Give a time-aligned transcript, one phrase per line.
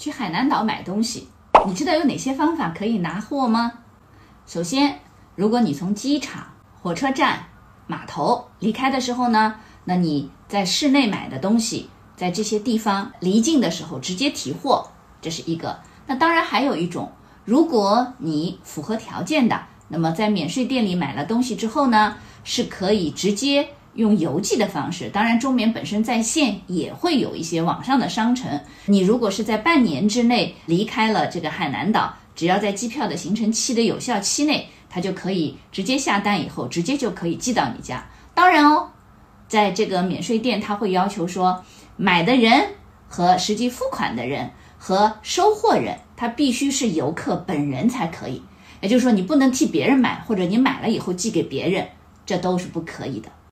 [0.00, 1.28] 去海南岛买东西，
[1.66, 3.70] 你知道有哪些方法可以拿货吗？
[4.46, 5.00] 首先，
[5.34, 6.42] 如果你从机场、
[6.80, 7.48] 火车站、
[7.86, 14.88] 码头离开的时候呢，那你在市内买的东西，在这些地方离境的时候直接提货，
[15.20, 15.78] 这是一个。
[16.06, 17.12] 那当然还有一种，
[17.44, 25.08] 如果你符合条件的，那么在免税店里买了东西之后呢，是可以直接用邮寄的方式。
[25.08, 28.60] 当然，中免本身在线也会有一些网上的商城。
[28.86, 38.06] 你如果是在半年之内离开了这个海南岛，只要在机票的行程期的有效期内，它就可以直接下单，以后直接就可以寄到你家。
[38.34, 38.88] 当然哦，
[39.48, 41.64] 在这个免税店，他会要求说，
[41.96, 42.68] 买的人
[43.08, 44.50] 和实际付款的人。
[44.82, 48.40] 和收货人，他必须是游客本人才可以，
[48.80, 51.86] 也就是说，你不能替别人买，或者你买了以后寄给别人，
[52.24, 53.30] 这都是不可以的。